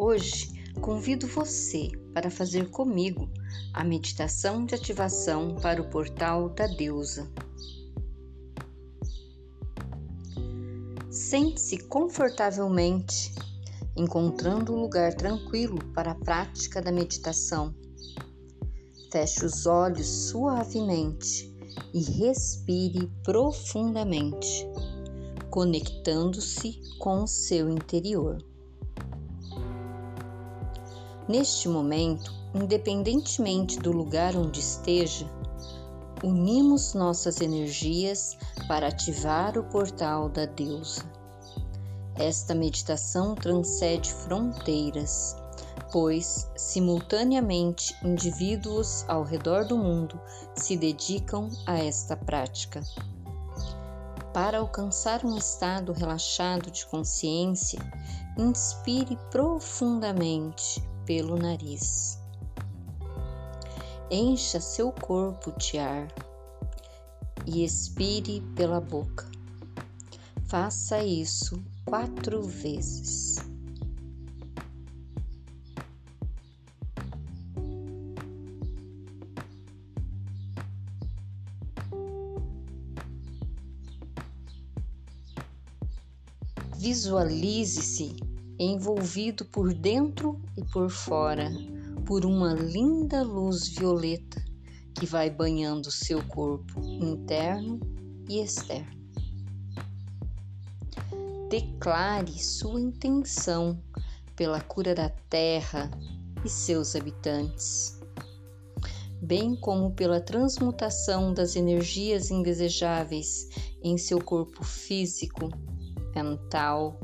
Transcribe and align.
Hoje 0.00 0.52
convido 0.80 1.26
você 1.26 1.90
para 2.14 2.30
fazer 2.30 2.70
comigo 2.70 3.28
a 3.74 3.82
meditação 3.82 4.64
de 4.64 4.76
ativação 4.76 5.56
para 5.56 5.82
o 5.82 5.90
portal 5.90 6.50
da 6.50 6.68
deusa. 6.68 7.28
Sente-se 11.10 11.78
confortavelmente, 11.78 13.34
encontrando 13.96 14.72
um 14.72 14.82
lugar 14.82 15.14
tranquilo 15.14 15.84
para 15.92 16.12
a 16.12 16.14
prática 16.14 16.80
da 16.80 16.92
meditação. 16.92 17.74
Feche 19.10 19.44
os 19.44 19.66
olhos 19.66 20.06
suavemente 20.06 21.52
e 21.92 22.00
respire 22.04 23.10
profundamente, 23.24 24.64
conectando-se 25.50 26.80
com 27.00 27.24
o 27.24 27.26
seu 27.26 27.68
interior. 27.68 28.47
Neste 31.28 31.68
momento, 31.68 32.32
independentemente 32.54 33.78
do 33.78 33.92
lugar 33.92 34.34
onde 34.34 34.60
esteja, 34.60 35.28
unimos 36.24 36.94
nossas 36.94 37.42
energias 37.42 38.38
para 38.66 38.88
ativar 38.88 39.58
o 39.58 39.64
portal 39.64 40.30
da 40.30 40.46
deusa. 40.46 41.02
Esta 42.14 42.54
meditação 42.54 43.34
transcende 43.34 44.10
fronteiras, 44.10 45.36
pois, 45.92 46.50
simultaneamente, 46.56 47.94
indivíduos 48.02 49.04
ao 49.06 49.22
redor 49.22 49.66
do 49.66 49.76
mundo 49.76 50.18
se 50.54 50.78
dedicam 50.78 51.50
a 51.66 51.76
esta 51.78 52.16
prática. 52.16 52.80
Para 54.32 54.60
alcançar 54.60 55.26
um 55.26 55.36
estado 55.36 55.92
relaxado 55.92 56.70
de 56.70 56.86
consciência, 56.86 57.80
inspire 58.38 59.18
profundamente 59.30 60.82
pelo 61.08 61.38
nariz. 61.38 62.18
Encha 64.10 64.60
seu 64.60 64.92
corpo 64.92 65.50
de 65.58 65.78
ar 65.78 66.06
e 67.46 67.64
expire 67.64 68.42
pela 68.54 68.78
boca. 68.78 69.26
Faça 70.44 71.02
isso 71.02 71.64
quatro 71.86 72.42
vezes. 72.42 73.36
Visualize-se 86.76 88.27
envolvido 88.58 89.44
por 89.44 89.72
dentro 89.72 90.40
e 90.56 90.64
por 90.64 90.90
fora 90.90 91.50
por 92.04 92.24
uma 92.24 92.54
linda 92.54 93.22
luz 93.22 93.68
violeta 93.68 94.42
que 94.94 95.04
vai 95.04 95.30
banhando 95.30 95.90
seu 95.90 96.24
corpo 96.26 96.80
interno 96.80 97.78
e 98.28 98.40
externo. 98.40 98.98
Declare 101.50 102.32
sua 102.42 102.80
intenção 102.80 103.80
pela 104.34 104.60
cura 104.60 104.94
da 104.94 105.08
terra 105.28 105.90
e 106.44 106.48
seus 106.48 106.96
habitantes, 106.96 108.00
bem 109.20 109.54
como 109.54 109.92
pela 109.92 110.20
transmutação 110.20 111.32
das 111.34 111.56
energias 111.56 112.30
indesejáveis 112.30 113.48
em 113.82 113.98
seu 113.98 114.18
corpo 114.18 114.64
físico, 114.64 115.50
mental 116.14 116.98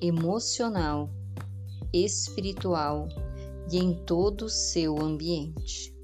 emocional, 0.00 1.10
espiritual 1.92 3.08
e 3.70 3.78
em 3.78 3.94
todo 4.04 4.46
o 4.46 4.48
seu 4.48 4.98
ambiente. 4.98 5.94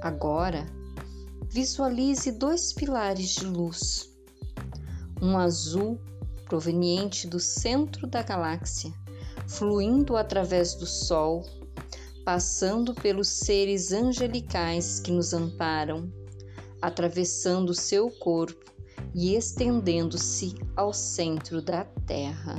Agora, 0.00 0.66
visualize 1.50 2.30
dois 2.32 2.72
pilares 2.72 3.30
de 3.30 3.44
luz, 3.44 4.08
um 5.20 5.36
azul 5.36 6.00
proveniente 6.44 7.26
do 7.26 7.40
centro 7.40 8.06
da 8.06 8.22
galáxia, 8.22 8.92
fluindo 9.46 10.16
através 10.16 10.74
do 10.74 10.86
Sol, 10.86 11.44
passando 12.24 12.94
pelos 12.94 13.28
seres 13.28 13.92
angelicais 13.92 15.00
que 15.00 15.10
nos 15.10 15.32
amparam 15.32 16.10
atravessando 16.80 17.74
seu 17.74 18.10
corpo 18.10 18.72
e 19.14 19.34
estendendo-se 19.34 20.54
ao 20.76 20.92
centro 20.92 21.60
da 21.60 21.84
Terra. 22.06 22.58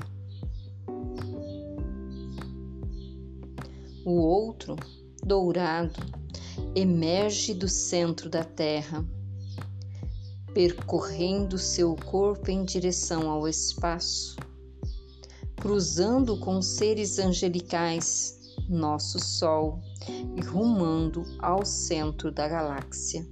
O 4.06 4.12
outro, 4.12 4.75
dourado, 5.24 6.00
emerge 6.75 7.53
do 7.53 7.68
centro 7.68 8.29
da 8.29 8.44
Terra, 8.44 9.06
percorrendo 10.53 11.58
seu 11.58 11.96
corpo 11.96 12.50
em 12.50 12.63
direção 12.63 13.29
ao 13.29 13.47
espaço, 13.47 14.35
cruzando 15.58 16.40
com 16.40 16.62
seres 16.62 17.19
angelicais, 17.19 18.56
nosso 18.68 19.19
Sol, 19.19 19.79
e 20.35 20.41
rumando 20.41 21.24
ao 21.40 21.66
centro 21.66 22.31
da 22.31 22.47
galáxia. 22.47 23.28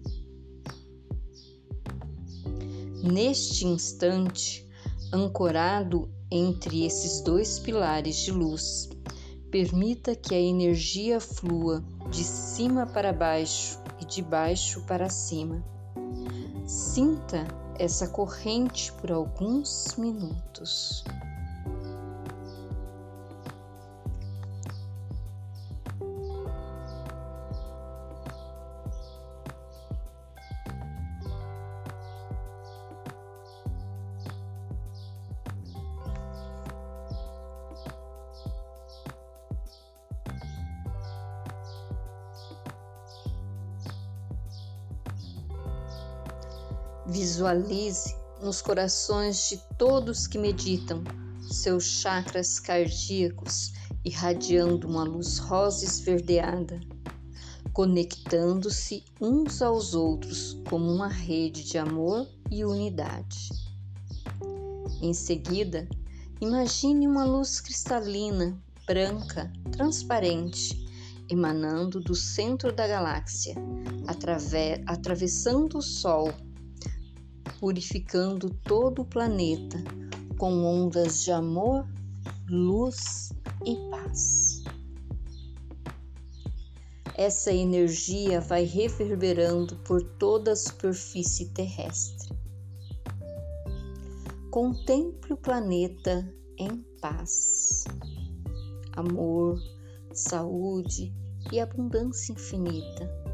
Neste 3.03 3.65
instante, 3.65 4.67
ancorado 5.13 6.09
entre 6.31 6.85
esses 6.85 7.21
dois 7.21 7.59
pilares 7.59 8.17
de 8.17 8.31
luz, 8.31 8.89
permita 9.51 10.15
que 10.15 10.33
a 10.33 10.39
energia 10.39 11.19
flua 11.19 11.83
de 12.09 12.23
cima 12.23 12.85
para 12.85 13.13
baixo 13.13 13.79
e 14.01 14.05
de 14.05 14.21
baixo 14.21 14.81
para 14.85 15.09
cima. 15.09 15.63
Sinta 16.65 17.47
essa 17.79 18.07
corrente 18.07 18.91
por 18.93 19.11
alguns 19.11 19.95
minutos. 19.97 21.03
Visualize 47.09 48.13
nos 48.41 48.62
corações 48.62 49.47
de 49.47 49.57
todos 49.78 50.28
que 50.28 50.38
meditam 50.38 51.01
seus 51.50 51.85
chakras 51.85 52.59
cardíacos 52.59 53.72
irradiando 54.03 54.85
uma 54.90 55.06
luz 55.06 55.38
rosa 55.38 55.85
esverdeada, 55.85 56.81
conectando-se 57.72 59.06
uns 59.22 59.62
aos 59.62 59.94
outros 59.94 60.62
como 60.69 60.91
uma 60.91 61.07
rede 61.07 61.63
de 61.63 61.78
amor 61.78 62.28
e 62.51 62.66
unidade. 62.66 63.51
Em 65.01 65.13
seguida, 65.13 65.88
imagine 66.41 67.07
uma 67.07 67.24
luz 67.24 67.62
cristalina, 67.62 68.62
branca, 68.85 69.50
transparente, 69.72 70.85
emanando 71.30 72.01
do 72.01 72.13
centro 72.13 72.74
da 72.74 72.86
galáxia, 72.86 73.56
atravessando 74.86 75.77
o 75.77 75.81
Sol 75.81 76.33
purificando 77.59 78.50
todo 78.63 79.01
o 79.01 79.06
planeta 79.06 79.77
com 80.38 80.63
ondas 80.63 81.24
de 81.24 81.31
amor, 81.31 81.88
luz 82.50 83.33
e 83.65 83.75
paz. 83.89 84.63
Essa 87.15 87.51
energia 87.51 88.39
vai 88.39 88.63
reverberando 88.63 89.75
por 89.77 90.04
toda 90.04 90.51
a 90.51 90.56
superfície 90.56 91.50
terrestre. 91.50 92.30
Contemple 94.51 95.33
o 95.33 95.38
planeta 95.38 96.31
em 96.57 96.86
paz, 97.01 97.83
amor, 98.95 99.60
saúde 100.13 101.13
e 101.51 101.60
abundância 101.60 102.33
infinita 102.33 103.27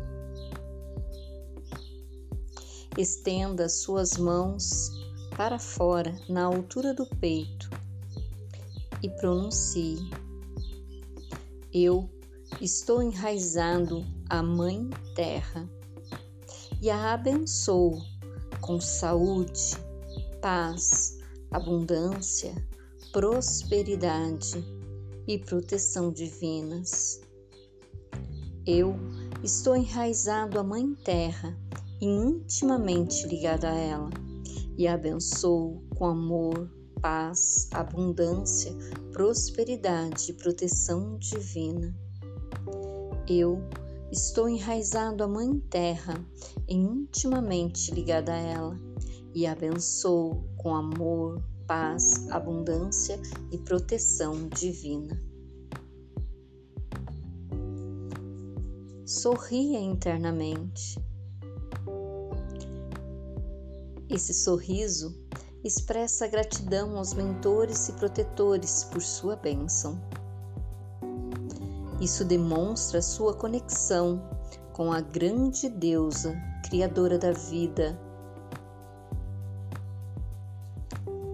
Estenda 2.95 3.67
suas 3.67 4.17
mãos 4.17 4.91
para 5.35 5.57
fora, 5.57 6.15
na 6.29 6.43
altura 6.43 6.93
do 6.93 7.07
peito, 7.07 7.67
e 9.01 9.09
pronuncie: 9.09 9.97
Eu 11.73 12.07
estou 12.61 13.01
enraizado 13.01 14.05
à 14.29 14.43
Mãe 14.43 14.91
Terra 15.15 15.67
e 16.79 16.91
a 16.91 17.13
abençoo 17.13 17.99
com 18.61 18.79
saúde, 18.79 19.75
paz, 20.39 21.17
abundância, 21.49 22.53
prosperidade 23.11 24.63
e 25.27 25.39
proteção 25.39 26.11
divinas. 26.11 27.21
Eu 28.67 28.95
estou 29.43 29.75
enraizado 29.75 30.59
à 30.59 30.63
Mãe 30.63 30.93
Terra 30.93 31.57
e 32.03 32.05
intimamente 32.05 33.25
ligado 33.27 33.63
a 33.63 33.73
ela, 33.73 34.09
e 34.77 34.85
a 34.85 34.95
abençoo 34.95 35.81
com 35.95 36.05
amor, 36.05 36.69
paz, 37.01 37.69
abundância, 37.71 38.75
prosperidade 39.13 40.31
e 40.31 40.33
proteção 40.33 41.17
divina. 41.17 41.95
Eu 43.25 43.57
estou 44.11 44.49
enraizado 44.49 45.23
à 45.23 45.27
Mãe 45.29 45.57
Terra 45.69 46.15
e 46.67 46.75
intimamente 46.75 47.93
ligado 47.93 48.31
a 48.31 48.37
ela, 48.37 48.77
e 49.33 49.47
abençoo 49.47 50.43
com 50.57 50.75
amor, 50.75 51.41
paz, 51.65 52.29
abundância 52.31 53.17
e 53.49 53.57
proteção 53.57 54.49
divina. 54.49 55.17
Sorria 59.05 59.79
internamente. 59.79 61.02
Esse 64.13 64.31
sorriso 64.31 65.11
expressa 65.63 66.27
gratidão 66.27 66.95
aos 66.97 67.15
mentores 67.15 67.89
e 67.89 67.93
protetores 67.93 68.83
por 68.83 69.01
sua 69.01 69.35
bênção. 69.35 69.99
Isso 71.99 72.23
demonstra 72.23 73.01
sua 73.01 73.33
conexão 73.33 74.21
com 74.71 74.93
a 74.93 75.01
grande 75.01 75.67
deusa, 75.67 76.39
criadora 76.63 77.17
da 77.17 77.31
vida. 77.31 77.99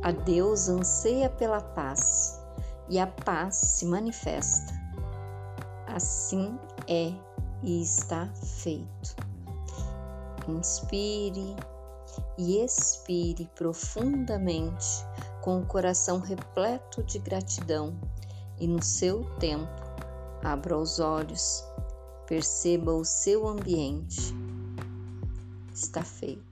A 0.01 0.13
deusa 0.13 0.71
anseia 0.71 1.29
pela 1.29 1.59
paz 1.59 2.39
e 2.87 2.97
a 2.97 3.07
paz 3.07 3.55
se 3.57 3.85
manifesta. 3.85 4.73
Assim 5.85 6.57
é 6.87 7.11
e 7.61 7.81
está 7.81 8.29
feito. 8.33 9.17
Inspire 10.47 11.57
e 12.37 12.63
expire 12.63 13.49
profundamente 13.55 14.85
com 15.41 15.59
o 15.59 15.65
coração 15.65 16.19
repleto 16.19 17.03
de 17.03 17.19
gratidão 17.19 17.99
e 18.59 18.67
no 18.67 18.83
seu 18.83 19.23
tempo 19.39 19.89
abra 20.43 20.77
os 20.77 20.99
olhos, 20.99 21.63
perceba 22.27 22.93
o 22.93 23.05
seu 23.05 23.47
ambiente. 23.47 24.33
Está 25.73 26.03
feito. 26.03 26.48